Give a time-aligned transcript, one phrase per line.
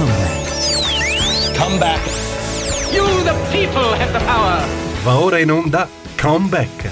[0.00, 1.58] Comeback.
[1.58, 2.00] Comeback.
[2.90, 4.64] You, the people, have the power.
[5.02, 5.86] Va ora in onda
[6.16, 6.88] Comeback.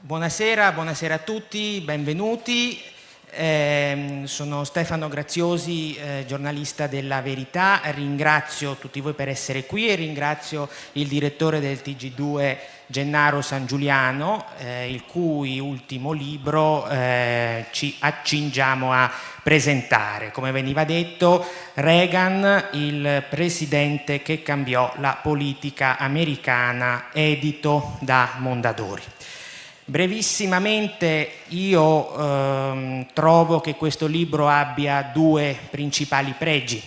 [0.00, 2.78] Buonasera, buonasera a tutti, benvenuti.
[3.30, 7.80] Eh, sono Stefano Graziosi, eh, giornalista della Verità.
[7.84, 12.58] Ringrazio tutti voi per essere qui e ringrazio il direttore del TG2
[12.90, 19.08] Gennaro San Giuliano, eh, il cui ultimo libro eh, ci accingiamo a
[19.44, 20.32] presentare.
[20.32, 29.02] Come veniva detto, Reagan, il presidente che cambiò la politica americana, edito da Mondadori.
[29.84, 36.82] Brevissimamente io ehm, trovo che questo libro abbia due principali pregi.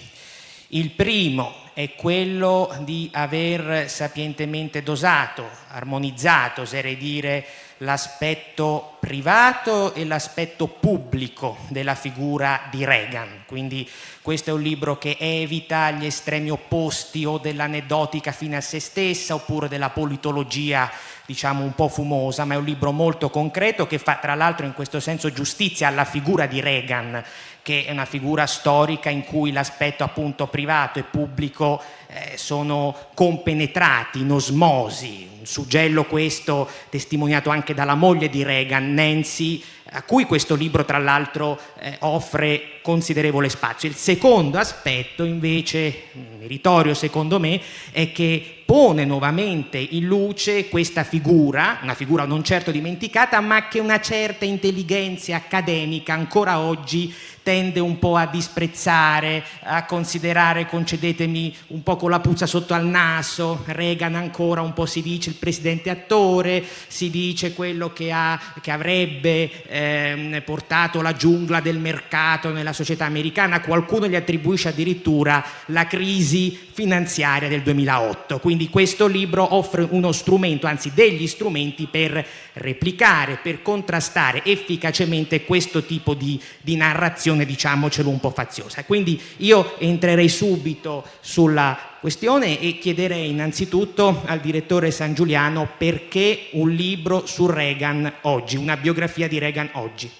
[0.70, 7.46] Il primo è quello di aver sapientemente dosato, armonizzato, oserei dire,
[7.78, 13.44] l'aspetto privato e l'aspetto pubblico della figura di Reagan.
[13.46, 13.88] Quindi
[14.22, 19.36] questo è un libro che evita gli estremi opposti o dell'aneddotica fine a se stessa
[19.36, 20.90] oppure della politologia
[21.26, 24.74] diciamo un po' fumosa, ma è un libro molto concreto che fa tra l'altro in
[24.74, 27.24] questo senso giustizia alla figura di Reagan,
[27.62, 34.20] che è una figura storica in cui l'aspetto appunto privato e pubblico eh, sono compenetrati
[34.20, 39.62] in osmosi, un suggello questo testimoniato anche dalla moglie di Reagan, Nancy,
[39.96, 43.88] a cui questo libro tra l'altro eh, offre considerevole spazio.
[43.88, 46.06] Il secondo aspetto invece,
[46.40, 52.72] meritorio secondo me, è che pone nuovamente in luce questa figura, una figura non certo
[52.72, 57.14] dimenticata, ma che una certa intelligenza accademica ancora oggi
[57.44, 62.86] tende un po' a disprezzare, a considerare, concedetemi, un po' con la puzza sotto al
[62.86, 68.40] naso, Reagan ancora un po' si dice il presidente attore, si dice quello che, ha,
[68.62, 75.44] che avrebbe eh, portato la giungla del mercato nella società americana, qualcuno gli attribuisce addirittura
[75.68, 78.40] la crisi finanziaria del 2008.
[78.40, 85.84] Quindi questo libro offre uno strumento, anzi degli strumenti per replicare, per contrastare efficacemente questo
[85.84, 88.84] tipo di, di narrazione questione, diciamocelo, un po' faziosa.
[88.84, 96.70] Quindi io entrerei subito sulla questione e chiederei innanzitutto al direttore San Giuliano perché un
[96.70, 100.12] libro su Reagan oggi, una biografia di Reagan oggi.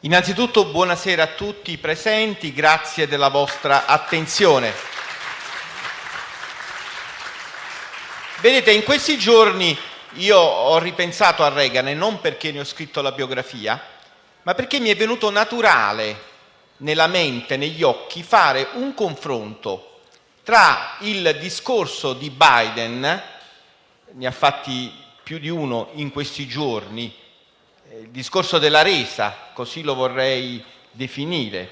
[0.00, 4.72] Innanzitutto buonasera a tutti i presenti, grazie della vostra attenzione.
[8.40, 9.76] Vedete, in questi giorni
[10.14, 13.80] io ho ripensato a Reagan e non perché ne ho scritto la biografia,
[14.48, 16.16] ma perché mi è venuto naturale
[16.78, 19.98] nella mente, negli occhi, fare un confronto
[20.42, 23.22] tra il discorso di Biden,
[24.10, 24.90] ne ha fatti
[25.22, 27.14] più di uno in questi giorni,
[27.90, 31.70] eh, il discorso della resa, così lo vorrei definire,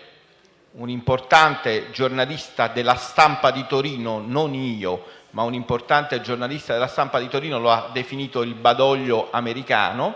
[0.73, 7.21] un importante giornalista della stampa di Torino, non io, ma un importante giornalista della stampa
[7.21, 10.15] di Torino lo ha definito il badoglio americano,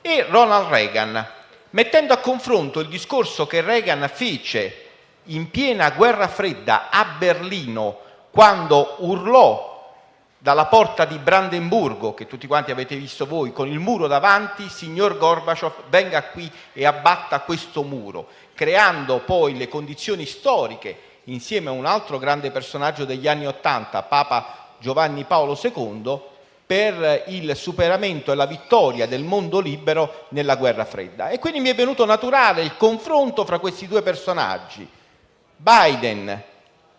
[0.00, 1.34] e Ronald Reagan,
[1.76, 4.84] mettendo a confronto il discorso che Reagan fece
[5.24, 7.98] in piena guerra fredda a Berlino
[8.30, 9.74] quando urlò
[10.38, 15.18] dalla porta di Brandenburgo, che tutti quanti avete visto voi, con il muro davanti, signor
[15.18, 21.84] Gorbaciov, venga qui e abbatta questo muro, creando poi le condizioni storiche, insieme a un
[21.84, 26.20] altro grande personaggio degli anni Ottanta, Papa Giovanni Paolo II,
[26.66, 31.28] per il superamento e la vittoria del mondo libero nella guerra fredda.
[31.28, 34.88] E quindi mi è venuto naturale il confronto fra questi due personaggi.
[35.56, 36.42] Biden,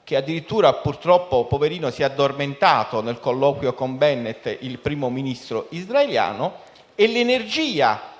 [0.05, 6.61] che addirittura purtroppo, poverino, si è addormentato nel colloquio con Bennett, il primo ministro israeliano,
[6.95, 8.16] e l'energia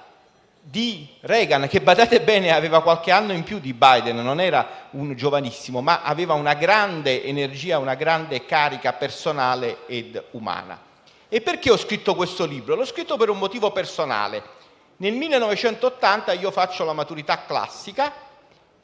[0.62, 5.16] di Reagan, che badate bene aveva qualche anno in più di Biden, non era un
[5.16, 10.87] giovanissimo, ma aveva una grande energia, una grande carica personale ed umana.
[11.30, 12.76] E perché ho scritto questo libro?
[12.76, 14.56] L'ho scritto per un motivo personale.
[14.98, 18.14] Nel 1980 io faccio la maturità classica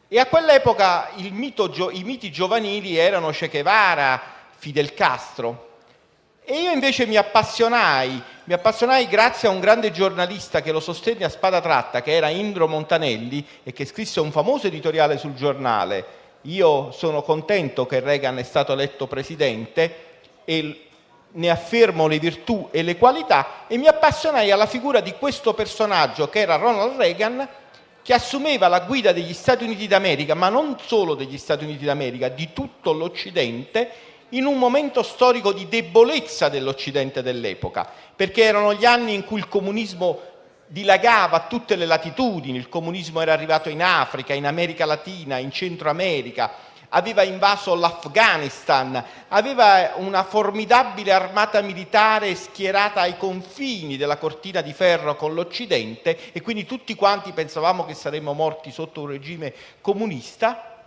[0.10, 4.22] e a quell'epoca mito, i miti giovanili erano Che Guevara,
[4.58, 5.70] Fidel Castro.
[6.44, 11.24] E io invece mi appassionai, mi appassionai grazie a un grande giornalista che lo sostenne
[11.24, 16.06] a spada tratta, che era Indro Montanelli e che scrisse un famoso editoriale sul giornale.
[16.42, 19.96] Io sono contento che Reagan è stato eletto presidente
[20.44, 20.88] e
[21.34, 26.30] ne affermo le virtù e le qualità e mi appassionai alla figura di questo personaggio
[26.30, 27.48] che era Ronald Reagan
[28.04, 32.28] che assumeva la guida degli Stati Uniti d'America, ma non solo degli Stati Uniti d'America,
[32.28, 33.90] di tutto l'Occidente,
[34.30, 39.48] in un momento storico di debolezza dell'Occidente dell'epoca, perché erano gli anni in cui il
[39.48, 40.20] comunismo
[40.68, 45.52] dilagava a tutte le latitudini, il comunismo era arrivato in Africa, in America Latina, in
[45.52, 46.52] Centro America,
[46.96, 55.16] aveva invaso l'Afghanistan, aveva una formidabile armata militare schierata ai confini della cortina di ferro
[55.16, 60.82] con l'Occidente e quindi tutti quanti pensavamo che saremmo morti sotto un regime comunista.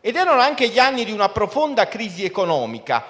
[0.00, 3.04] Ed erano anche gli anni di una profonda crisi economica,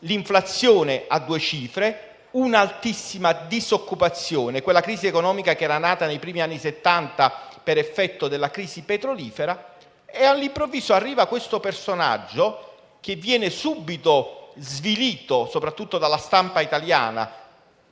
[0.00, 6.58] l'inflazione a due cifre, un'altissima disoccupazione, quella crisi economica che era nata nei primi anni
[6.58, 7.32] 70
[7.62, 9.69] per effetto della crisi petrolifera
[10.12, 12.68] e all'improvviso arriva questo personaggio
[13.00, 17.38] che viene subito svilito, soprattutto dalla stampa italiana,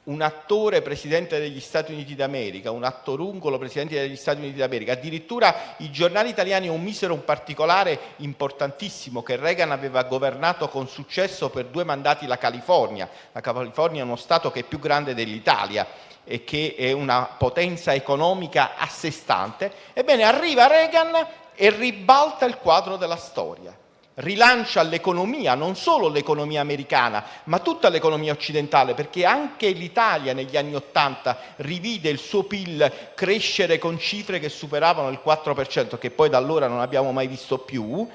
[0.04, 4.92] un attore presidente degli Stati Uniti d'America, un attorungolo presidente degli Stati Uniti d'America.
[4.92, 11.66] Addirittura i giornali italiani omisero un particolare importantissimo che Reagan aveva governato con successo per
[11.66, 13.08] due mandati la California.
[13.32, 15.86] La California è uno Stato che è più grande dell'Italia
[16.24, 19.70] e che è una potenza economica a sé stante.
[19.92, 21.26] Ebbene, arriva Reagan
[21.60, 23.76] e ribalta il quadro della storia,
[24.14, 30.76] rilancia l'economia, non solo l'economia americana, ma tutta l'economia occidentale, perché anche l'Italia negli anni
[30.76, 36.38] Ottanta rivide il suo PIL crescere con cifre che superavano il 4%, che poi da
[36.38, 38.08] allora non abbiamo mai visto più,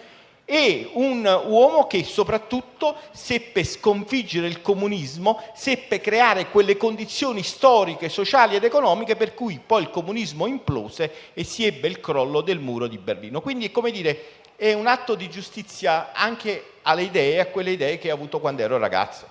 [0.45, 8.55] e un uomo che soprattutto seppe sconfiggere il comunismo, seppe creare quelle condizioni storiche, sociali
[8.55, 12.87] ed economiche per cui poi il comunismo implose e si ebbe il crollo del muro
[12.87, 13.41] di Berlino.
[13.41, 14.23] Quindi, come dire,
[14.55, 18.61] è un atto di giustizia anche alle idee, a quelle idee che ho avuto quando
[18.61, 19.27] ero ragazzo.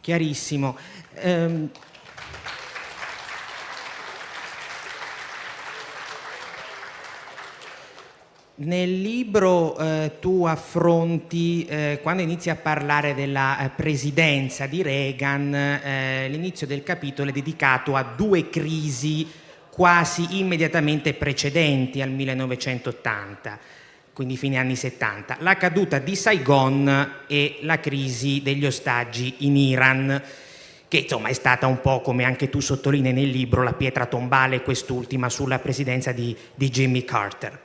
[0.00, 0.76] Chiarissimo.
[1.22, 1.70] Um...
[8.64, 15.52] Nel libro eh, tu affronti, eh, quando inizi a parlare della eh, presidenza di Reagan,
[15.52, 19.26] eh, l'inizio del capitolo è dedicato a due crisi
[19.68, 23.58] quasi immediatamente precedenti al 1980,
[24.12, 30.22] quindi fine anni 70, la caduta di Saigon e la crisi degli ostaggi in Iran
[30.86, 34.62] che insomma è stata un po' come anche tu sottolinei nel libro la pietra tombale
[34.62, 37.58] quest'ultima sulla presidenza di, di Jimmy Carter.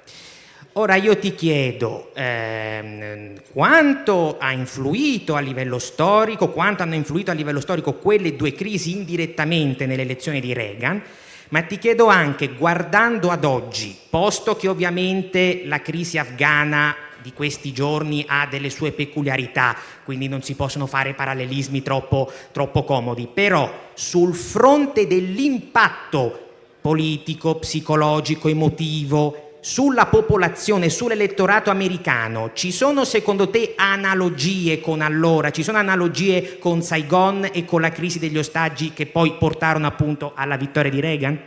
[0.79, 7.33] Ora io ti chiedo ehm, quanto ha influito a livello storico, quanto hanno influito a
[7.33, 11.01] livello storico quelle due crisi indirettamente nell'elezione di Reagan,
[11.49, 17.73] ma ti chiedo anche, guardando ad oggi, posto che ovviamente la crisi afghana di questi
[17.73, 19.75] giorni ha delle sue peculiarità,
[20.05, 26.45] quindi non si possono fare parallelismi troppo, troppo comodi, però sul fronte dell'impatto
[26.81, 35.61] politico, psicologico, emotivo, sulla popolazione, sull'elettorato americano, ci sono secondo te analogie con allora, ci
[35.61, 40.55] sono analogie con Saigon e con la crisi degli ostaggi che poi portarono appunto alla
[40.55, 41.39] vittoria di Reagan?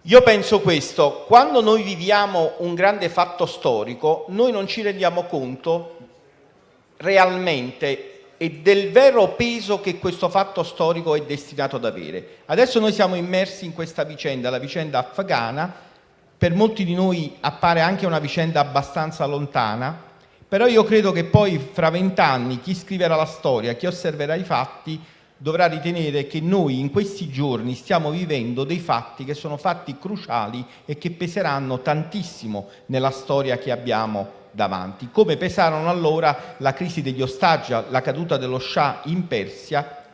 [0.00, 5.98] Io penso questo, quando noi viviamo un grande fatto storico, noi non ci rendiamo conto
[6.96, 12.38] realmente e del vero peso che questo fatto storico è destinato ad avere.
[12.46, 15.83] Adesso noi siamo immersi in questa vicenda, la vicenda afghana,
[16.44, 19.98] per molti di noi appare anche una vicenda abbastanza lontana,
[20.46, 25.00] però io credo che poi fra vent'anni chi scriverà la storia, chi osserverà i fatti,
[25.38, 30.62] dovrà ritenere che noi in questi giorni stiamo vivendo dei fatti che sono fatti cruciali
[30.84, 37.22] e che peseranno tantissimo nella storia che abbiamo davanti, come pesarono allora la crisi degli
[37.22, 40.04] ostaggi, la caduta dello Shah in Persia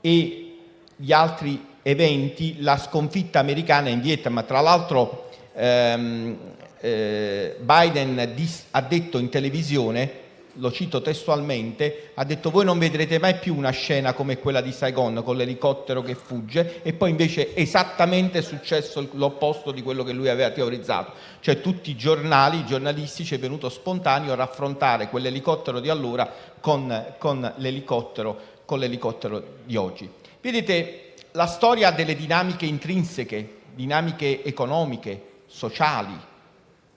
[0.00, 0.56] e
[0.96, 4.46] gli altri eventi, la sconfitta americana in Vietnam.
[4.46, 6.36] Tra l'altro ehm,
[6.80, 10.22] eh, Biden dis- ha detto in televisione,
[10.58, 14.70] lo cito testualmente, ha detto voi non vedrete mai più una scena come quella di
[14.70, 20.12] Saigon con l'elicottero che fugge e poi invece esattamente è successo l'opposto di quello che
[20.12, 25.08] lui aveva teorizzato, cioè tutti i giornali, i giornalisti ci è venuto spontaneo a raffrontare
[25.08, 26.30] quell'elicottero di allora
[26.60, 30.08] con, con, l'elicottero, con l'elicottero di oggi.
[30.40, 36.18] Vedete, la storia ha delle dinamiche intrinseche, dinamiche economiche, sociali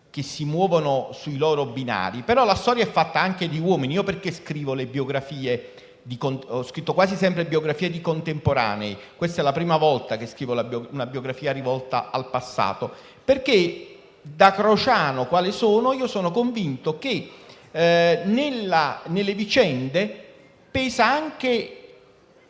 [0.10, 3.94] che si muovono sui loro binari, però la storia è fatta anche di uomini.
[3.94, 5.74] Io perché scrivo le biografie?
[6.02, 10.56] Di, ho scritto quasi sempre biografie di contemporanei, questa è la prima volta che scrivo
[10.64, 12.92] bio, una biografia rivolta al passato,
[13.24, 17.30] perché da crociano quale sono, io sono convinto che
[17.72, 20.24] eh, nella, nelle vicende
[20.72, 21.87] pesa anche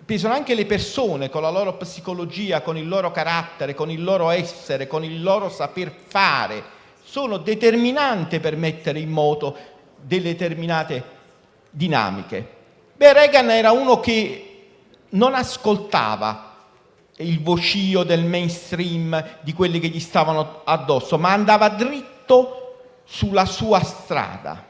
[0.07, 4.29] pesano anche le persone con la loro psicologia, con il loro carattere, con il loro
[4.29, 6.63] essere, con il loro saper fare.
[7.03, 9.57] Sono determinante per mettere in moto
[9.99, 11.03] delle determinate
[11.69, 12.55] dinamiche.
[12.95, 14.69] Beh, Reagan era uno che
[15.09, 16.55] non ascoltava
[17.17, 23.83] il vocio del mainstream di quelli che gli stavano addosso, ma andava dritto sulla sua
[23.83, 24.66] strada.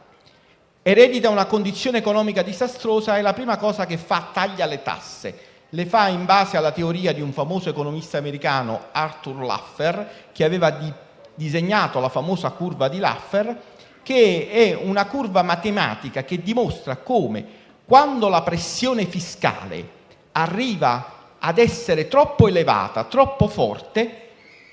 [0.90, 5.38] Eredita una condizione economica disastrosa e la prima cosa che fa taglia le tasse.
[5.68, 10.70] Le fa in base alla teoria di un famoso economista americano, Arthur Laffer, che aveva
[10.70, 10.90] di,
[11.36, 13.54] disegnato la famosa curva di Laffer,
[14.02, 17.46] che è una curva matematica che dimostra come
[17.84, 19.90] quando la pressione fiscale
[20.32, 24.27] arriva ad essere troppo elevata, troppo forte,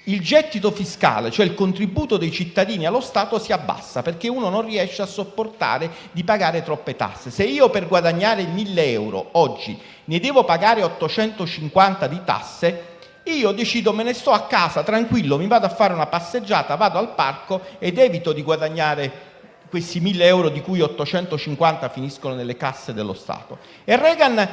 [0.05, 4.67] il gettito fiscale, cioè il contributo dei cittadini allo Stato, si abbassa perché uno non
[4.67, 7.31] riesce a sopportare di pagare troppe tasse.
[7.31, 12.93] Se io per guadagnare 1000 euro oggi ne devo pagare 850 di tasse,
[13.25, 16.99] io decido me ne sto a casa tranquillo, mi vado a fare una passeggiata, vado
[16.99, 19.33] al parco ed evito di guadagnare
[19.71, 23.59] questi 1000 euro di cui 850 finiscono nelle casse dello Stato.
[23.85, 24.49] E Reagan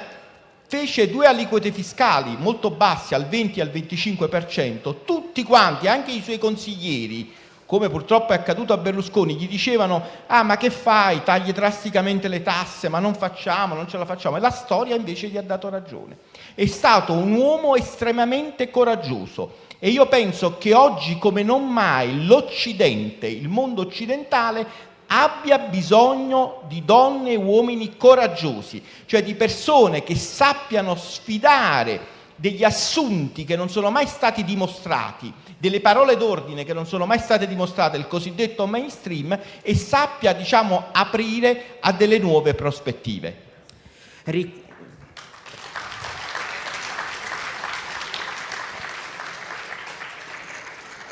[0.71, 6.21] fece due aliquote fiscali molto basse, al 20 e al 25%, tutti quanti, anche i
[6.21, 7.33] suoi consiglieri,
[7.65, 12.41] come purtroppo è accaduto a Berlusconi, gli dicevano ah ma che fai, tagli drasticamente le
[12.41, 14.37] tasse, ma non facciamo, non ce la facciamo.
[14.37, 16.17] E la storia invece gli ha dato ragione.
[16.55, 23.27] È stato un uomo estremamente coraggioso e io penso che oggi come non mai l'Occidente,
[23.27, 24.65] il mondo occidentale,
[25.13, 33.43] abbia bisogno di donne e uomini coraggiosi, cioè di persone che sappiano sfidare degli assunti
[33.43, 37.97] che non sono mai stati dimostrati, delle parole d'ordine che non sono mai state dimostrate,
[37.97, 43.49] il cosiddetto mainstream, e sappia, diciamo, aprire a delle nuove prospettive.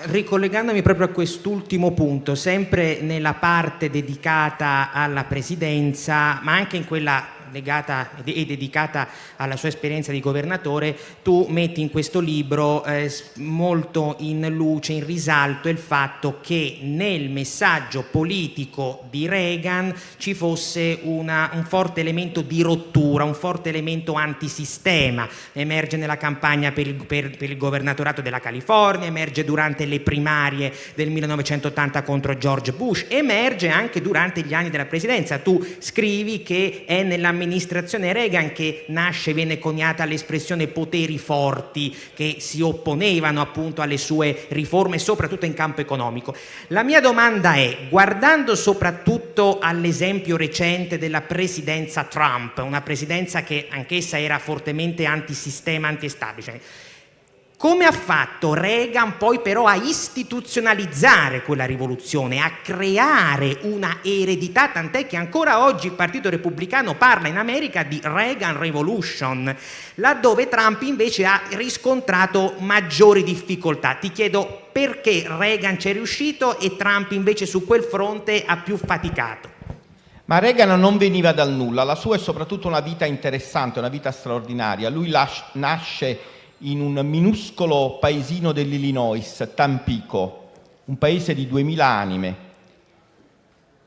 [0.04, 7.26] Ricollegandomi proprio a quest'ultimo punto, sempre nella parte dedicata alla presidenza, ma anche in quella
[7.52, 14.16] legata e dedicata alla sua esperienza di governatore, tu metti in questo libro eh, molto
[14.20, 21.50] in luce, in risalto il fatto che nel messaggio politico di Reagan ci fosse una,
[21.54, 25.28] un forte elemento di rottura, un forte elemento antisistema.
[25.54, 30.74] Emerge nella campagna per il, per, per il governatorato della California, emerge durante le primarie
[30.96, 35.40] del 1980 contro George Bush, emerge anche durante gli anni della presidenza.
[35.40, 42.38] Tu scrivi che è nella nell'amministrazione Reagan che nasce, viene coniata l'espressione poteri forti che
[42.40, 46.36] si opponevano appunto alle sue riforme, soprattutto in campo economico.
[46.68, 54.20] La mia domanda è, guardando soprattutto all'esempio recente della presidenza Trump, una presidenza che anch'essa
[54.20, 56.62] era fortemente antisistema, anti-establishment,
[57.60, 65.06] come ha fatto Reagan poi però a istituzionalizzare quella rivoluzione, a creare una eredità, tant'è
[65.06, 69.54] che ancora oggi il Partito Repubblicano parla in America di Reagan Revolution,
[69.96, 73.96] laddove Trump invece ha riscontrato maggiori difficoltà.
[73.96, 78.78] Ti chiedo perché Reagan ci è riuscito e Trump invece su quel fronte ha più
[78.78, 79.50] faticato.
[80.24, 84.12] Ma Reagan non veniva dal nulla, la sua è soprattutto una vita interessante, una vita
[84.12, 84.90] straordinaria.
[84.90, 85.12] Lui
[85.54, 90.50] nasce in un minuscolo paesino dell'Illinois, Tampico,
[90.86, 92.48] un paese di 2000 anime.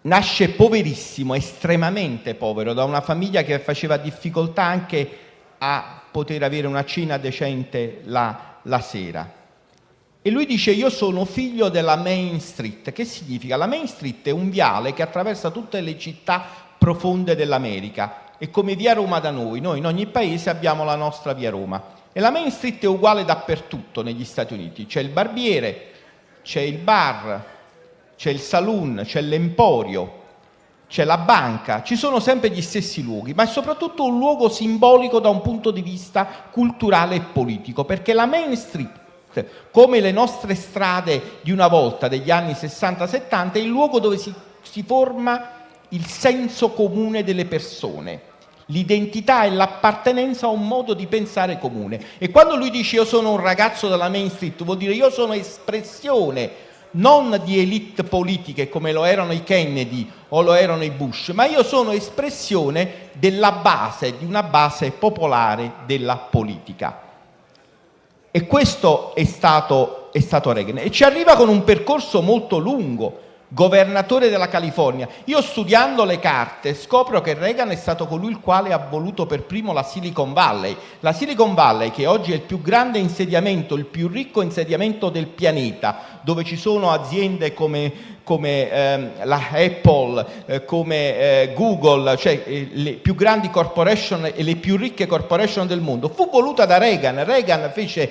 [0.02, 5.18] Nasce poverissimo, estremamente povero, da una famiglia che faceva difficoltà anche
[5.58, 9.40] a poter avere una cena decente la, la sera.
[10.24, 12.92] E lui dice io sono figlio della Main Street.
[12.92, 13.56] Che significa?
[13.56, 16.44] La Main Street è un viale che attraversa tutte le città
[16.78, 18.36] profonde dell'America.
[18.38, 19.60] È come via Roma da noi.
[19.60, 22.00] Noi in ogni paese abbiamo la nostra via Roma.
[22.12, 24.84] E la Main Street è uguale dappertutto negli Stati Uniti.
[24.84, 25.90] C'è il barbiere,
[26.42, 27.42] c'è il bar,
[28.16, 30.20] c'è il saloon, c'è l'emporio,
[30.88, 35.20] c'è la banca, ci sono sempre gli stessi luoghi, ma è soprattutto un luogo simbolico
[35.20, 39.00] da un punto di vista culturale e politico, perché la Main Street
[39.70, 44.32] come le nostre strade di una volta, degli anni 60-70, è il luogo dove si,
[44.60, 48.30] si forma il senso comune delle persone
[48.72, 52.00] L'identità e l'appartenenza a un modo di pensare comune.
[52.18, 55.34] E quando lui dice io sono un ragazzo della Main Street, vuol dire io sono
[55.34, 61.28] espressione non di elite politiche come lo erano i Kennedy o lo erano i Bush,
[61.28, 67.00] ma io sono espressione della base, di una base popolare della politica.
[68.30, 70.78] E questo è stato, è stato Reagan.
[70.78, 75.06] E ci arriva con un percorso molto lungo governatore della California.
[75.24, 79.42] Io studiando le carte scopro che Reagan è stato colui il quale ha voluto per
[79.42, 80.74] primo la Silicon Valley.
[81.00, 85.26] La Silicon Valley che oggi è il più grande insediamento, il più ricco insediamento del
[85.26, 92.40] pianeta, dove ci sono aziende come come ehm, la Apple, eh, come eh, Google, cioè
[92.44, 96.78] eh, le più grandi corporation e le più ricche corporation del mondo, fu voluta da
[96.78, 97.24] Reagan.
[97.24, 98.08] Reagan fece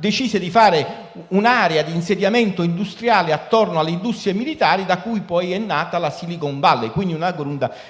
[0.00, 5.58] decise di fare un'area di insediamento industriale attorno alle industrie militari da cui poi è
[5.58, 7.34] nata la Silicon Valley, quindi una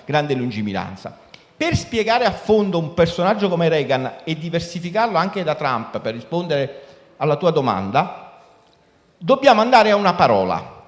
[0.05, 1.17] grande lungimiranza.
[1.57, 6.83] Per spiegare a fondo un personaggio come Reagan e diversificarlo anche da Trump, per rispondere
[7.17, 8.43] alla tua domanda,
[9.17, 10.79] dobbiamo andare a una parola,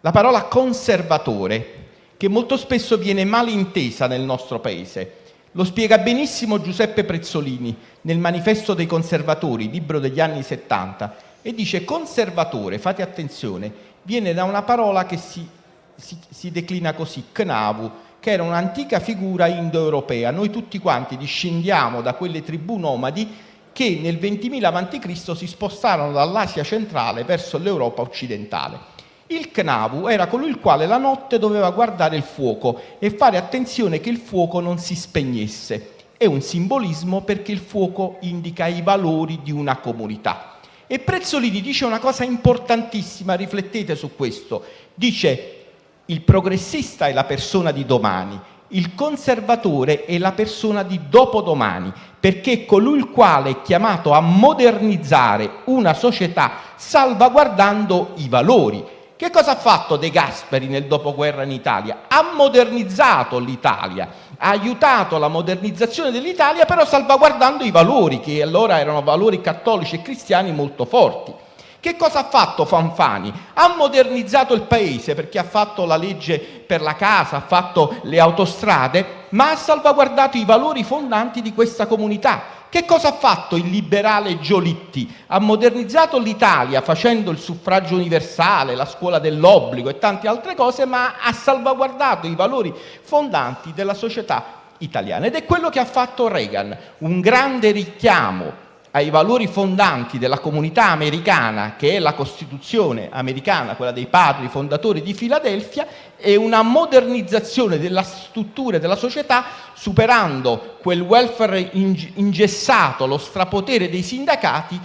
[0.00, 1.80] la parola conservatore,
[2.16, 5.18] che molto spesso viene mal intesa nel nostro paese.
[5.54, 11.84] Lo spiega benissimo Giuseppe Prezzolini nel Manifesto dei conservatori, libro degli anni 70, e dice
[11.84, 13.70] conservatore, fate attenzione,
[14.02, 15.46] viene da una parola che si,
[15.94, 20.30] si, si declina così, knavu, che era un'antica figura indoeuropea.
[20.30, 23.28] Noi tutti quanti discendiamo da quelle tribù nomadi
[23.72, 25.36] che nel 20.000 a.C.
[25.36, 28.91] si spostarono dall'Asia centrale verso l'Europa occidentale.
[29.32, 33.98] Il Knavu era colui il quale la notte doveva guardare il fuoco e fare attenzione
[33.98, 35.94] che il fuoco non si spegnesse.
[36.18, 40.58] È un simbolismo perché il fuoco indica i valori di una comunità.
[40.86, 44.64] E Prezzolini dice una cosa importantissima, riflettete su questo.
[44.92, 45.64] Dice
[46.04, 52.52] il progressista è la persona di domani, il conservatore è la persona di dopodomani, perché
[52.52, 59.52] è colui il quale è chiamato a modernizzare una società salvaguardando i valori che cosa
[59.52, 62.06] ha fatto De Gasperi nel dopoguerra in Italia?
[62.08, 69.00] Ha modernizzato l'Italia, ha aiutato la modernizzazione dell'Italia, però salvaguardando i valori, che allora erano
[69.02, 71.32] valori cattolici e cristiani molto forti.
[71.78, 73.32] Che cosa ha fatto Fanfani?
[73.54, 78.18] Ha modernizzato il paese perché ha fatto la legge per la casa, ha fatto le
[78.18, 83.68] autostrade, ma ha salvaguardato i valori fondanti di questa comunità che cosa ha fatto il
[83.68, 85.14] liberale Giolitti?
[85.26, 91.16] Ha modernizzato l'Italia facendo il suffragio universale, la scuola dell'obbligo e tante altre cose, ma
[91.20, 95.26] ha salvaguardato i valori fondanti della società italiana.
[95.26, 100.90] Ed è quello che ha fatto Reagan, un grande richiamo ai valori fondanti della comunità
[100.90, 105.86] americana, che è la Costituzione americana, quella dei padri fondatori di Filadelfia,
[106.18, 114.78] e una modernizzazione della struttura della società, superando quel welfare ingessato, lo strapotere dei sindacati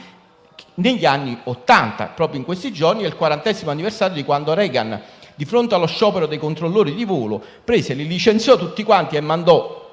[0.75, 2.05] negli anni Ottanta.
[2.05, 5.01] Proprio in questi giorni è il quarantesimo anniversario di quando Reagan,
[5.35, 9.85] di fronte allo sciopero dei controllori di volo, prese, li licenziò tutti quanti e mandò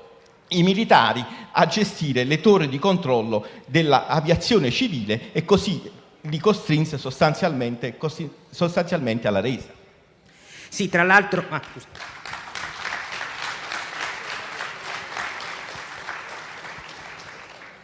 [0.48, 5.90] i militari a gestire le torri di controllo dell'aviazione civile e così
[6.22, 7.96] li costrinse sostanzialmente,
[8.50, 9.68] sostanzialmente alla resa.
[10.68, 11.44] Sì, tra l'altro...
[11.48, 11.62] Ah,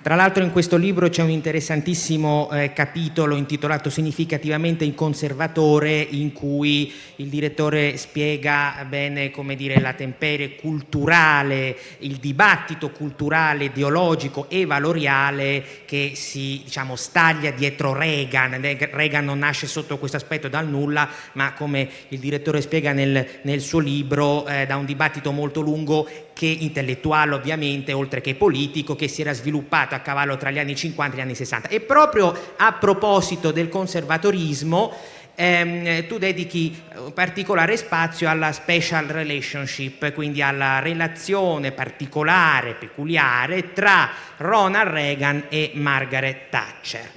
[0.03, 6.33] Tra l'altro in questo libro c'è un interessantissimo eh, capitolo intitolato significativamente Il conservatore in
[6.33, 15.63] cui il direttore spiega bene dire, la temperie culturale, il dibattito culturale, ideologico e valoriale
[15.85, 18.59] che si diciamo, staglia dietro Reagan.
[18.93, 23.61] Reagan non nasce sotto questo aspetto dal nulla, ma come il direttore spiega nel, nel
[23.61, 26.09] suo libro, eh, da un dibattito molto lungo
[26.41, 30.75] che intellettuale ovviamente, oltre che politico, che si era sviluppato a cavallo tra gli anni
[30.75, 31.69] 50 e gli anni 60.
[31.69, 34.91] E proprio a proposito del conservatorismo,
[35.35, 44.89] ehm, tu dedichi particolare spazio alla special relationship, quindi alla relazione particolare, peculiare tra Ronald
[44.89, 47.11] Reagan e Margaret Thatcher.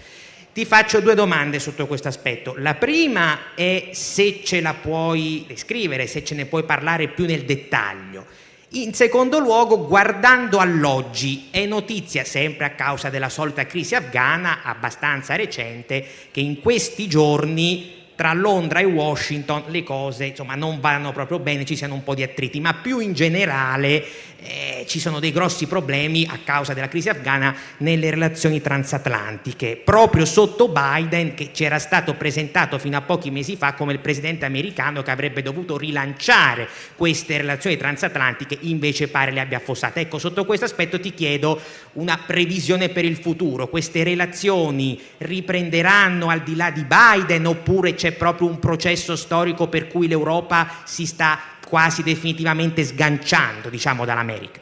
[0.52, 2.56] Ti faccio due domande sotto questo aspetto.
[2.58, 7.46] La prima è se ce la puoi descrivere, se ce ne puoi parlare più nel
[7.46, 8.33] dettaglio.
[8.76, 15.36] In secondo luogo, guardando all'oggi, è notizia, sempre a causa della solita crisi afghana, abbastanza
[15.36, 21.40] recente, che in questi giorni tra Londra e Washington le cose insomma, non vanno proprio
[21.40, 24.02] bene, ci siano un po' di attriti, ma più in generale
[24.46, 30.24] eh, ci sono dei grossi problemi a causa della crisi afghana nelle relazioni transatlantiche, proprio
[30.24, 34.46] sotto Biden che ci era stato presentato fino a pochi mesi fa come il presidente
[34.46, 40.00] americano che avrebbe dovuto rilanciare queste relazioni transatlantiche, invece pare le abbia affossate.
[40.00, 41.60] Ecco, sotto questo aspetto ti chiedo
[41.94, 48.12] una previsione per il futuro, queste relazioni riprenderanno al di là di Biden oppure c'è
[48.14, 54.62] proprio un processo storico per cui l'Europa si sta quasi definitivamente sganciando diciamo, dall'America?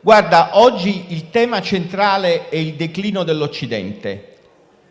[0.00, 4.30] Guarda, oggi il tema centrale è il declino dell'Occidente.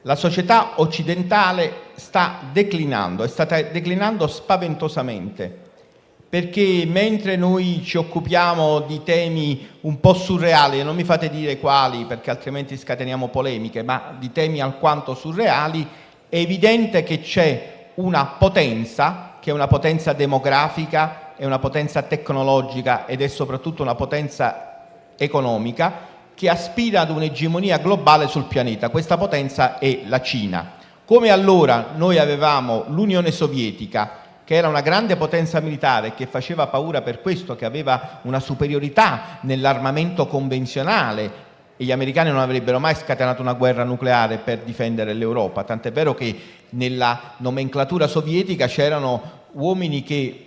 [0.04, 5.54] La società occidentale sta declinando, è stata declinando spaventosamente,
[6.30, 12.06] perché mentre noi ci occupiamo di temi un po' surreali, non mi fate dire quali
[12.06, 15.86] perché altrimenti scateniamo polemiche, ma di temi alquanto surreali,
[16.32, 23.08] è evidente che c'è una potenza che è una potenza demografica, è una potenza tecnologica
[23.08, 24.86] ed è soprattutto una potenza
[25.18, 28.90] economica che aspira ad un'egemonia globale sul pianeta.
[28.90, 30.74] Questa potenza è la Cina.
[31.04, 37.02] Come allora noi avevamo l'Unione Sovietica, che era una grande potenza militare che faceva paura
[37.02, 41.50] per questo, che aveva una superiorità nell'armamento convenzionale
[41.82, 46.14] e gli americani non avrebbero mai scatenato una guerra nucleare per difendere l'Europa, tant'è vero
[46.14, 46.40] che
[46.70, 50.46] nella nomenclatura sovietica c'erano uomini che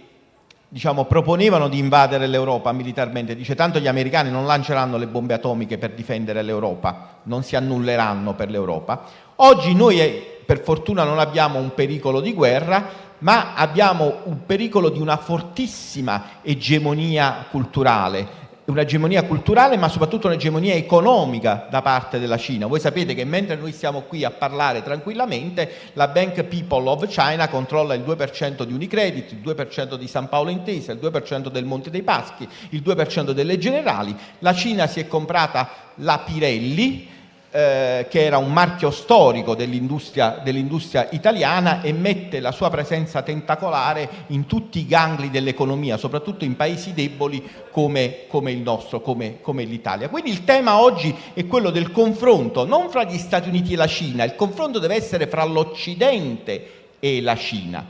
[0.68, 5.76] diciamo, proponevano di invadere l'Europa militarmente, dice tanto gli americani non lanceranno le bombe atomiche
[5.76, 9.02] per difendere l'Europa, non si annulleranno per l'Europa.
[9.36, 14.88] Oggi noi eh, per fortuna non abbiamo un pericolo di guerra, ma abbiamo un pericolo
[14.88, 22.66] di una fortissima egemonia culturale un'egemonia culturale ma soprattutto un'egemonia economica da parte della Cina.
[22.66, 27.48] Voi sapete che mentre noi siamo qui a parlare tranquillamente, la Bank People of China
[27.48, 31.90] controlla il 2% di Unicredit, il 2% di San Paolo Intesa, il 2% del Monte
[31.90, 34.16] dei Paschi, il 2% delle Generali.
[34.38, 37.08] La Cina si è comprata la Pirelli,
[37.56, 44.08] eh, che era un marchio storico dell'industria, dell'industria, italiana e mette la sua presenza tentacolare
[44.28, 49.62] in tutti i gangli dell'economia, soprattutto in paesi deboli come, come il nostro, come, come
[49.62, 50.08] l'Italia.
[50.08, 53.86] Quindi il tema oggi è quello del confronto, non fra gli Stati Uniti e la
[53.86, 57.86] Cina, il confronto deve essere fra l'Occidente e la Cina.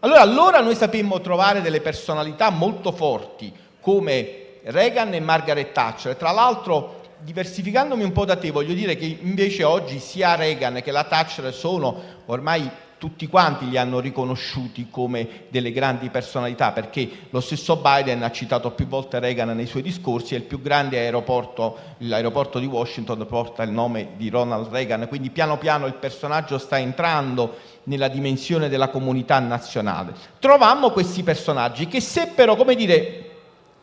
[0.00, 3.50] Allora, allora noi sapemmo trovare delle personalità molto forti
[3.80, 6.16] come Reagan e Margaret Thatcher.
[6.16, 10.90] Tra l'altro diversificandomi un po' da te, voglio dire che invece oggi sia Reagan che
[10.90, 17.40] la Thatcher sono ormai tutti quanti li hanno riconosciuti come delle grandi personalità, perché lo
[17.40, 21.76] stesso Biden ha citato più volte Reagan nei suoi discorsi e il più grande aeroporto,
[21.98, 26.78] l'aeroporto di Washington, porta il nome di Ronald Reagan, quindi piano piano il personaggio sta
[26.78, 30.14] entrando nella dimensione della comunità nazionale.
[30.38, 33.25] Trovammo questi personaggi che seppero, come dire,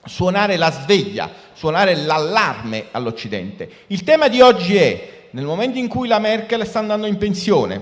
[0.06, 3.70] suonare la sveglia, suonare l'allarme all'Occidente.
[3.88, 7.82] Il tema di oggi è, nel momento in cui la Merkel sta andando in pensione,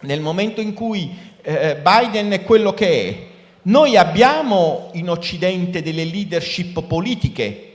[0.00, 3.28] nel momento in cui eh, Biden è quello che è,
[3.62, 7.66] noi abbiamo in Occidente delle leadership politiche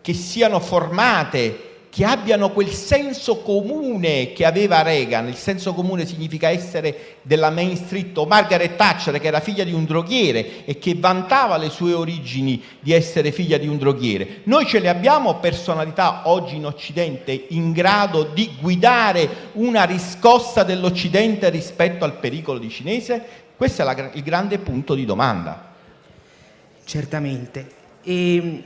[0.00, 6.48] che siano formate che abbiano quel senso comune che aveva Reagan, il senso comune significa
[6.48, 10.94] essere della Main Street o Margaret Thatcher che era figlia di un droghiere e che
[10.94, 14.40] vantava le sue origini di essere figlia di un droghiere.
[14.44, 21.50] Noi ce le abbiamo personalità oggi in Occidente in grado di guidare una riscossa dell'Occidente
[21.50, 23.22] rispetto al pericolo di cinese?
[23.54, 25.74] Questo è la, il grande punto di domanda.
[26.84, 27.80] Certamente.
[28.02, 28.62] E ehm,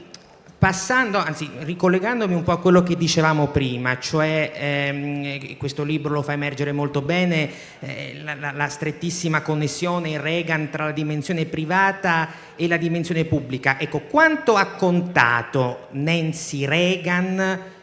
[0.58, 6.22] Passando, anzi ricollegandomi un po' a quello che dicevamo prima, cioè ehm, questo libro lo
[6.22, 12.30] fa emergere molto bene, eh, la, la, strettissima connessione in Reagan tra la dimensione privata
[12.56, 13.78] e la dimensione pubblica.
[13.78, 17.74] Ecco, quanto ha contato Nancy Reagan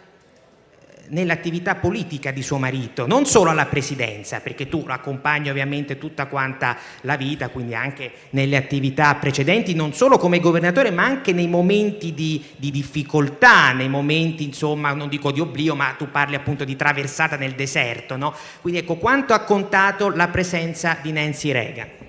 [1.13, 6.25] nell'attività politica di suo marito, non solo alla presidenza, perché tu lo accompagni ovviamente tutta
[6.25, 11.47] quanta la vita, quindi anche nelle attività precedenti, non solo come governatore, ma anche nei
[11.47, 16.63] momenti di, di difficoltà, nei momenti, insomma, non dico di oblio, ma tu parli appunto
[16.65, 18.33] di traversata nel deserto, no?
[18.61, 22.02] Quindi ecco, quanto ha contato la presenza di Nancy Reagan?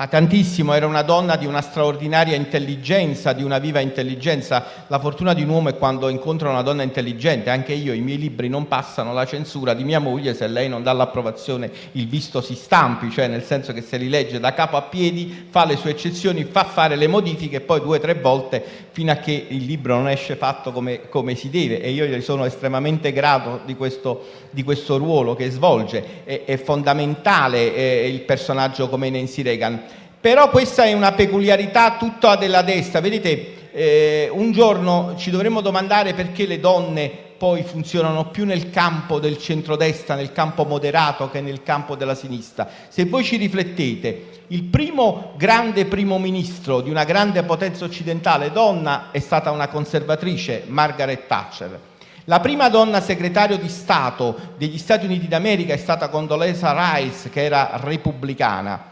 [0.00, 4.64] Ma tantissimo, era una donna di una straordinaria intelligenza, di una viva intelligenza.
[4.86, 8.16] La fortuna di un uomo è quando incontra una donna intelligente, anche io i miei
[8.16, 12.40] libri non passano la censura di mia moglie, se lei non dà l'approvazione il visto
[12.40, 15.76] si stampi, cioè nel senso che se li legge da capo a piedi, fa le
[15.76, 19.66] sue eccezioni, fa fare le modifiche poi due o tre volte fino a che il
[19.66, 23.76] libro non esce fatto come, come si deve e io gli sono estremamente grato di
[23.76, 26.24] questo, di questo ruolo che svolge.
[26.24, 29.89] È, è fondamentale eh, il personaggio come Nancy Reagan.
[30.20, 33.00] Però questa è una peculiarità tutta della destra.
[33.00, 39.18] Vedete, eh, un giorno ci dovremmo domandare perché le donne poi funzionano più nel campo
[39.18, 42.68] del centrodestra, nel campo moderato che nel campo della sinistra.
[42.88, 49.08] Se voi ci riflettete, il primo grande primo ministro di una grande potenza occidentale donna
[49.12, 51.80] è stata una conservatrice, Margaret Thatcher.
[52.24, 57.42] La prima donna segretario di Stato degli Stati Uniti d'America è stata Condoleezza Rice, che
[57.42, 58.88] era repubblicana.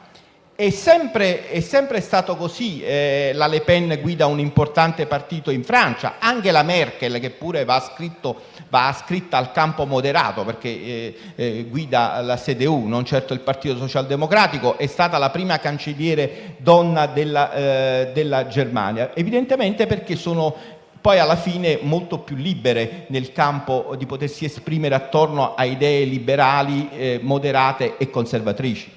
[0.60, 5.62] È sempre, è sempre stato così, eh, la Le Pen guida un importante partito in
[5.62, 11.18] Francia, anche la Merkel che pure va, scritto, va scritta al campo moderato perché eh,
[11.36, 17.06] eh, guida la CDU, non certo il Partito Socialdemocratico, è stata la prima cancelliere donna
[17.06, 20.52] della, eh, della Germania, evidentemente perché sono
[21.00, 26.88] poi alla fine molto più libere nel campo di potersi esprimere attorno a idee liberali,
[26.90, 28.96] eh, moderate e conservatrici.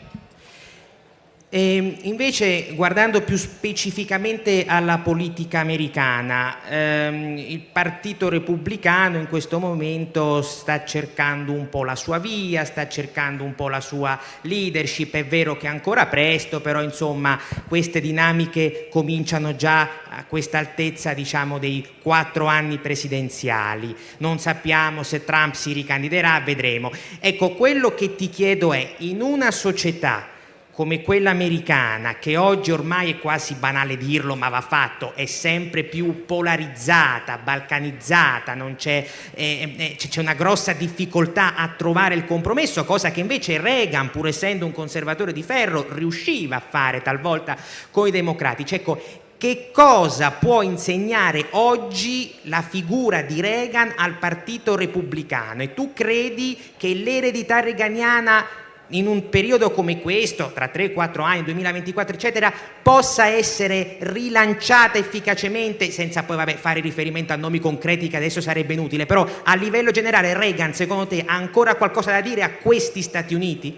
[1.53, 9.59] E ehm, invece, guardando più specificamente alla politica americana, ehm, il Partito Repubblicano in questo
[9.59, 15.13] momento sta cercando un po' la sua via, sta cercando un po' la sua leadership.
[15.13, 17.37] È vero che è ancora presto, però insomma
[17.67, 23.93] queste dinamiche cominciano già a questa altezza diciamo, dei quattro anni presidenziali.
[24.19, 26.93] Non sappiamo se Trump si ricandiderà, vedremo.
[27.19, 30.39] Ecco, quello che ti chiedo è, in una società
[30.71, 35.83] come quella americana, che oggi ormai è quasi banale dirlo, ma va fatto, è sempre
[35.83, 43.11] più polarizzata, balcanizzata, c'è, eh, eh, c'è, una grossa difficoltà a trovare il compromesso, cosa
[43.11, 47.57] che invece Reagan, pur essendo un conservatore di ferro, riusciva a fare talvolta
[47.91, 48.75] con i democratici.
[48.75, 49.01] Ecco,
[49.41, 55.63] che cosa può insegnare oggi la figura di Reagan al Partito Repubblicano?
[55.63, 58.45] E tu credi che l'eredità reganiana
[58.91, 66.23] in un periodo come questo, tra 3-4 anni, 2024, eccetera, possa essere rilanciata efficacemente, senza
[66.23, 70.33] poi vabbè, fare riferimento a nomi concreti che adesso sarebbe inutile, però a livello generale
[70.33, 73.77] Reagan, secondo te, ha ancora qualcosa da dire a questi Stati Uniti?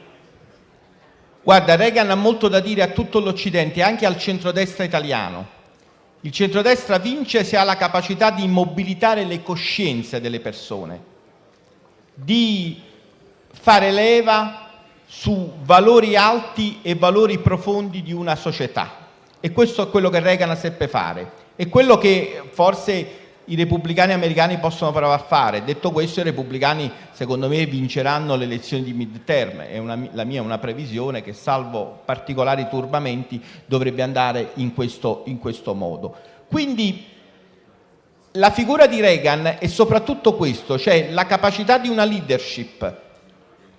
[1.43, 5.62] Guarda, Reagan ha molto da dire a tutto l'Occidente, anche al centrodestra italiano.
[6.21, 11.02] Il centrodestra vince se ha la capacità di mobilitare le coscienze delle persone,
[12.13, 12.82] di
[13.52, 14.62] fare leva
[15.15, 18.97] su valori alti e valori profondi di una società.
[19.39, 21.32] E questo è quello che Reagan seppe fare.
[21.56, 25.63] E quello che forse i repubblicani americani possono provare a fare.
[25.63, 29.62] Detto questo, i repubblicani, secondo me, vinceranno le elezioni di midterm.
[29.62, 35.21] È una, la mia è una previsione che, salvo particolari turbamenti, dovrebbe andare in questo,
[35.28, 36.15] in questo modo.
[36.49, 37.06] Quindi
[38.32, 43.03] la figura di Reagan è soprattutto questo, cioè la capacità di una leadership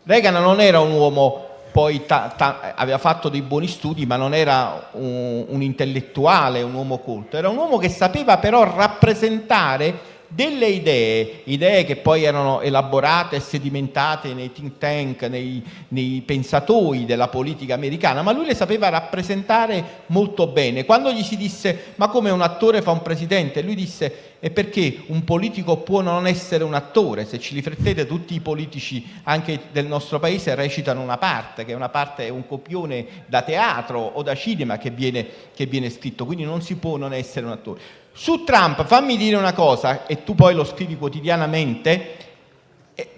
[0.07, 4.35] Reagan non era un uomo, poi ta, ta, aveva fatto dei buoni studi, ma non
[4.35, 10.67] era un, un intellettuale, un uomo colto, era un uomo che sapeva però rappresentare delle
[10.67, 17.29] idee, idee che poi erano elaborate e sedimentate nei think tank, nei, nei, pensatori della
[17.29, 20.85] politica americana, ma lui le sapeva rappresentare molto bene.
[20.85, 25.05] Quando gli si disse ma come un attore fa un presidente, lui disse e perché
[25.07, 29.87] un politico può non essere un attore, se ci riflettete tutti i politici anche del
[29.87, 34.35] nostro paese recitano una parte, che è una parte, un copione da teatro o da
[34.35, 38.03] cinema che viene, che viene scritto, quindi non si può non essere un attore.
[38.17, 42.17] Su Trump, fammi dire una cosa, e tu poi lo scrivi quotidianamente,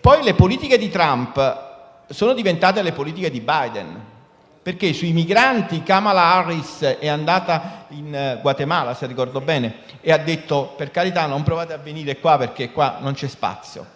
[0.01, 1.65] poi le politiche di Trump
[2.09, 4.05] sono diventate le politiche di Biden,
[4.63, 10.17] perché sui migranti Kamala Harris è andata in eh, Guatemala, se ricordo bene, e ha
[10.17, 13.87] detto per carità non provate a venire qua perché qua non c'è spazio.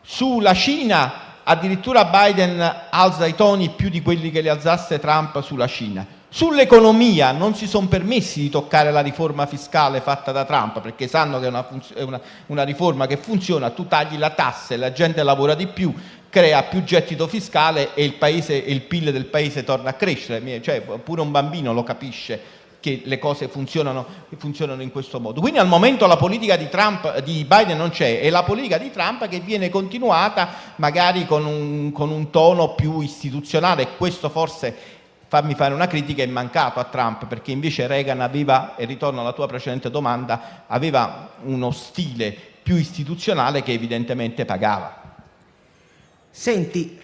[0.00, 1.12] Sulla Cina
[1.44, 6.06] addirittura Biden alza i toni più di quelli che li alzasse Trump sulla Cina.
[6.30, 11.40] Sull'economia non si sono permessi di toccare la riforma fiscale fatta da Trump perché sanno
[11.40, 14.92] che è una, è una, una riforma che funziona, tu tagli la tassa e la
[14.92, 15.94] gente lavora di più,
[16.28, 20.82] crea più gettito fiscale e il, paese, il PIL del paese torna a crescere, cioè,
[20.82, 25.40] pure un bambino lo capisce che le cose funzionano, funzionano, in questo modo.
[25.40, 28.90] Quindi al momento la politica di, Trump, di Biden non c'è, è la politica di
[28.90, 34.97] Trump che viene continuata magari con un, con un tono più istituzionale e questo forse
[35.28, 39.32] fammi fare una critica, è mancato a Trump perché invece Reagan aveva, e ritorno alla
[39.32, 45.16] tua precedente domanda, aveva uno stile più istituzionale che evidentemente pagava.
[46.30, 47.00] Senti,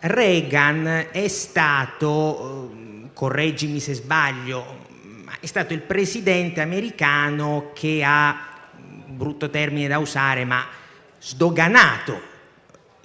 [0.00, 2.70] Reagan è stato,
[3.12, 4.80] correggimi se sbaglio,
[5.38, 8.48] è stato il presidente americano che ha,
[9.06, 10.64] brutto termine da usare, ma
[11.22, 12.20] sdoganato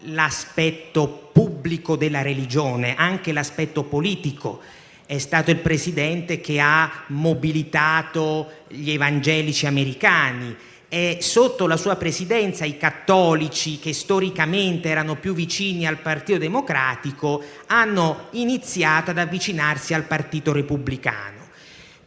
[0.02, 4.60] l'aspetto pubblico della religione, anche l'aspetto politico.
[5.06, 10.56] È stato il presidente che ha mobilitato gli evangelici americani
[10.90, 17.44] e sotto la sua presidenza i cattolici che storicamente erano più vicini al Partito Democratico
[17.68, 21.46] hanno iniziato ad avvicinarsi al Partito Repubblicano.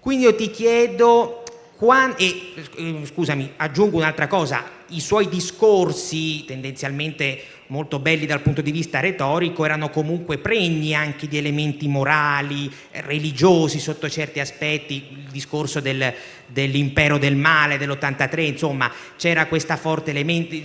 [0.01, 1.45] Quindi io ti chiedo,
[2.17, 8.73] e eh, scusami, aggiungo un'altra cosa, i suoi discorsi, tendenzialmente molto belli dal punto di
[8.73, 15.81] vista retorico, erano comunque pregni anche di elementi morali, religiosi sotto certi aspetti, il discorso
[15.81, 16.13] del,
[16.47, 20.57] dell'impero del male dell'83, insomma c'era questa forte elemento,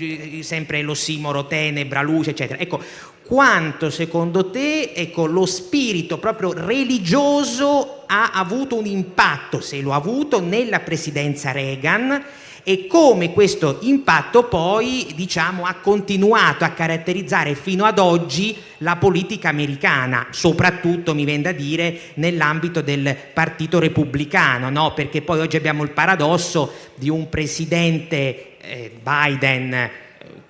[0.44, 2.60] sempre l'ossimoro tenebra, luce, eccetera.
[2.60, 2.82] Ecco,
[3.24, 9.98] quanto secondo te ecco, lo spirito proprio religioso ha avuto un impatto, se lo ha
[9.98, 12.24] avuto, nella presidenza Reagan
[12.67, 19.49] e come questo impatto poi diciamo, ha continuato a caratterizzare fino ad oggi la politica
[19.49, 24.95] americana, soprattutto mi viene da dire nell'ambito del partito repubblicano, no?
[24.95, 29.91] perché poi oggi abbiamo il paradosso di un presidente eh, Biden eh,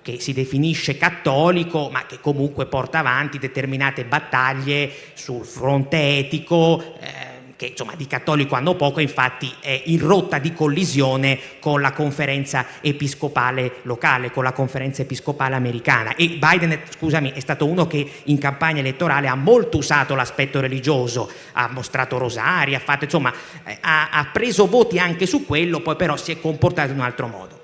[0.00, 7.15] che si definisce cattolico, ma che comunque porta avanti determinate battaglie sul fronte etico, eh,
[7.56, 12.66] che insomma di cattolico hanno poco, infatti è in rotta di collisione con la conferenza
[12.82, 16.14] episcopale locale, con la conferenza episcopale americana.
[16.14, 21.30] E Biden, scusami, è stato uno che in campagna elettorale ha molto usato l'aspetto religioso,
[21.52, 23.32] ha mostrato rosari, ha fatto, insomma,
[23.64, 27.04] eh, ha, ha preso voti anche su quello, poi però si è comportato in un
[27.04, 27.60] altro modo.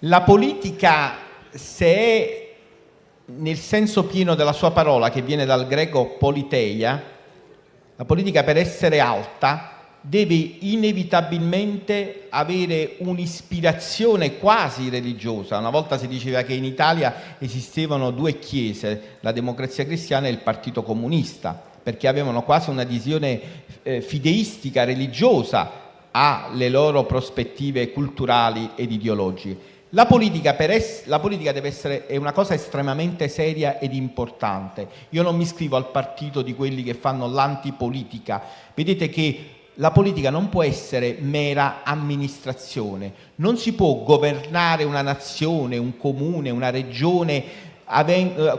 [0.00, 1.18] La politica,
[1.50, 2.46] se è
[3.26, 7.16] nel senso pieno della sua parola, che viene dal greco politeia,
[7.98, 15.58] la politica per essere alta deve inevitabilmente avere un'ispirazione quasi religiosa.
[15.58, 20.38] Una volta si diceva che in Italia esistevano due chiese, la democrazia cristiana e il
[20.38, 23.40] partito comunista, perché avevano quasi un'adesione
[23.82, 25.68] eh, fideistica, religiosa
[26.12, 29.58] alle loro prospettive culturali ed ideologiche.
[29.92, 34.86] La politica, es- la politica, deve essere è una cosa estremamente seria ed importante.
[35.10, 38.42] Io non mi iscrivo al partito di quelli che fanno l'antipolitica.
[38.74, 39.44] Vedete che
[39.76, 46.50] la politica non può essere mera amministrazione, non si può governare una nazione, un comune,
[46.50, 47.44] una regione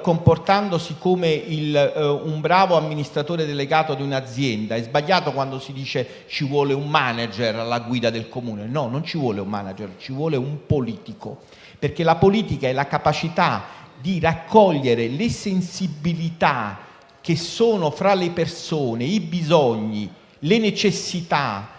[0.02, 4.76] comportandosi come il, eh, un bravo amministratore delegato di un'azienda.
[4.76, 8.66] È sbagliato quando si dice ci vuole un manager alla guida del comune.
[8.66, 11.42] No, non ci vuole un manager, ci vuole un politico,
[11.78, 16.80] perché la politica è la capacità di raccogliere le sensibilità
[17.22, 21.70] che sono fra le persone, i bisogni, le necessità,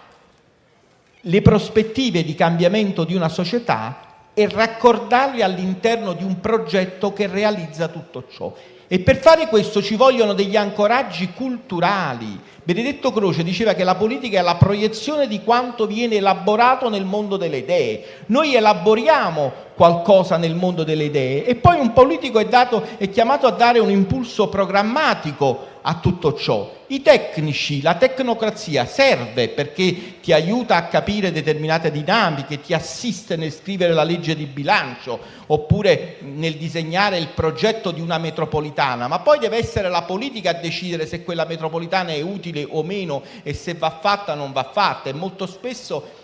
[1.19, 7.87] le prospettive di cambiamento di una società e raccordarli all'interno di un progetto che realizza
[7.87, 8.53] tutto ciò.
[8.87, 12.37] E per fare questo ci vogliono degli ancoraggi culturali.
[12.61, 17.37] Benedetto Croce diceva che la politica è la proiezione di quanto viene elaborato nel mondo
[17.37, 18.03] delle idee.
[18.27, 23.47] Noi elaboriamo qualcosa nel mondo delle idee e poi un politico è, dato, è chiamato
[23.47, 26.79] a dare un impulso programmatico a tutto ciò.
[26.87, 33.51] I tecnici, la tecnocrazia serve perché ti aiuta a capire determinate dinamiche, ti assiste nel
[33.51, 39.39] scrivere la legge di bilancio oppure nel disegnare il progetto di una metropolitana, ma poi
[39.39, 43.73] deve essere la politica a decidere se quella metropolitana è utile o meno e se
[43.73, 46.19] va fatta o non va fatta e molto spesso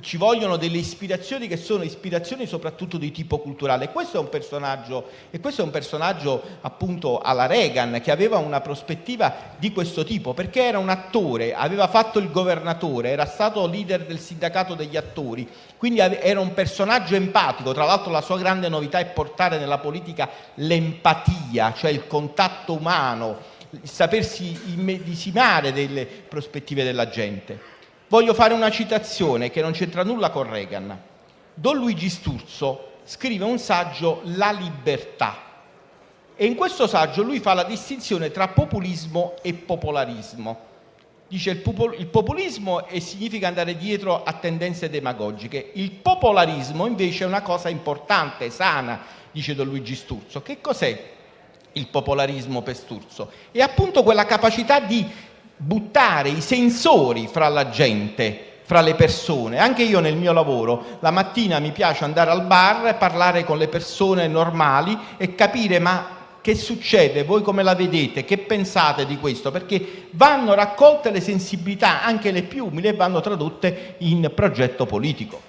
[0.00, 3.90] ci vogliono delle ispirazioni che sono ispirazioni soprattutto di tipo culturale.
[3.90, 8.60] Questo è un personaggio, e questo è un personaggio appunto alla Reagan che aveva una
[8.60, 14.04] prospettiva di questo tipo, perché era un attore, aveva fatto il governatore, era stato leader
[14.06, 17.72] del sindacato degli attori, quindi era un personaggio empatico.
[17.72, 23.38] Tra l'altro la sua grande novità è portare nella politica l'empatia, cioè il contatto umano,
[23.70, 27.78] il sapersi immedesimare delle prospettive della gente.
[28.10, 31.00] Voglio fare una citazione che non c'entra nulla con Reagan.
[31.54, 35.36] Don Luigi Sturzo scrive un saggio La libertà
[36.34, 40.58] e in questo saggio lui fa la distinzione tra populismo e popolarismo.
[41.28, 47.42] Dice il, populismo è, significa andare dietro a tendenze demagogiche, il popolarismo invece è una
[47.42, 50.42] cosa importante, sana, dice Don Luigi Sturzo.
[50.42, 51.00] Che cos'è
[51.74, 53.30] il popolarismo per Sturzo?
[53.52, 55.08] È appunto quella capacità di
[55.62, 59.58] buttare i sensori fra la gente, fra le persone.
[59.58, 63.68] Anche io nel mio lavoro la mattina mi piace andare al bar, parlare con le
[63.68, 69.50] persone normali e capire ma che succede, voi come la vedete, che pensate di questo,
[69.50, 75.48] perché vanno raccolte le sensibilità, anche le più umili, e vanno tradotte in progetto politico.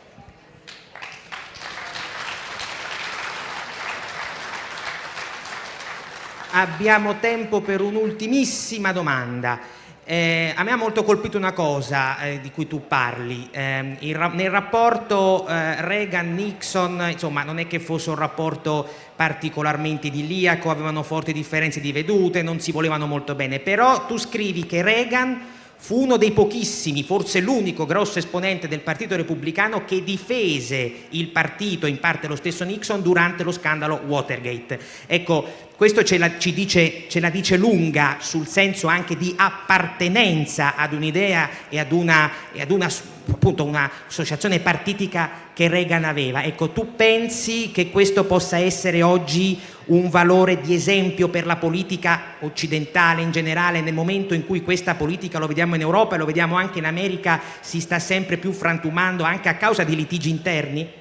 [6.52, 9.80] Abbiamo tempo per un'ultimissima domanda.
[10.12, 14.32] Eh, a me ha molto colpito una cosa eh, di cui tu parli, eh, il,
[14.34, 21.32] nel rapporto eh, Reagan-Nixon, insomma non è che fosse un rapporto particolarmente idilliaco, avevano forti
[21.32, 25.50] differenze di vedute, non si volevano molto bene, però tu scrivi che Reagan
[25.84, 31.88] fu uno dei pochissimi, forse l'unico grosso esponente del Partito Repubblicano che difese il partito,
[31.88, 34.79] in parte lo stesso Nixon, durante lo scandalo Watergate.
[35.08, 40.94] Ecco, questo ce la, dice, ce la dice lunga sul senso anche di appartenenza ad
[40.94, 42.88] un'idea e ad una, e ad una
[43.32, 46.44] appunto un'associazione partitica che Reagan aveva.
[46.44, 49.60] Ecco, tu pensi che questo possa essere oggi
[49.92, 54.96] un valore di esempio per la politica occidentale in generale nel momento in cui questa
[54.96, 58.52] politica, lo vediamo in Europa e lo vediamo anche in America, si sta sempre più
[58.52, 61.00] frantumando anche a causa di litigi interni?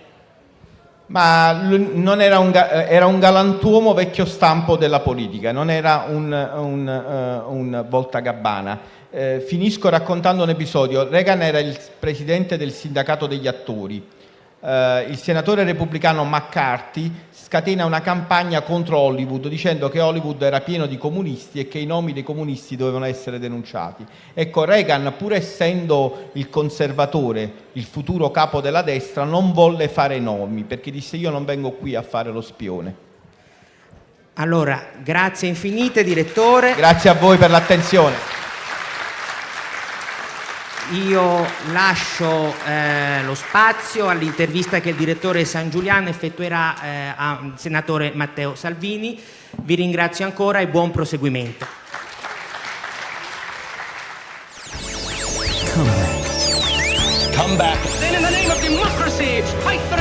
[1.07, 1.69] Ma
[2.21, 7.87] era un, era un galantuomo vecchio stampo della politica, non era un, un, uh, un
[7.89, 8.99] voltagabbana.
[9.11, 11.09] Eh, finisco raccontando un episodio.
[11.09, 14.07] Reagan era il presidente del sindacato degli attori.
[14.63, 17.11] Eh, il senatore repubblicano McCarthy
[17.51, 21.85] scatena una campagna contro Hollywood dicendo che Hollywood era pieno di comunisti e che i
[21.85, 24.07] nomi dei comunisti dovevano essere denunciati.
[24.33, 30.63] Ecco, Reagan, pur essendo il conservatore, il futuro capo della destra, non volle fare nomi
[30.63, 32.95] perché disse io non vengo qui a fare lo spione.
[34.35, 36.77] Allora, grazie infinite direttore.
[36.77, 38.15] Grazie a voi per l'attenzione.
[40.91, 48.11] Io lascio eh, lo spazio all'intervista che il direttore San Giuliano effettuerà eh, al senatore
[48.13, 49.21] Matteo Salvini.
[49.63, 51.65] Vi ringrazio ancora e buon proseguimento.
[57.37, 57.79] Come back.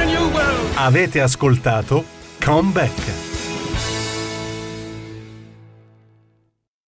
[0.05, 0.71] New world.
[0.73, 2.03] Avete ascoltato
[2.43, 3.28] Come Back.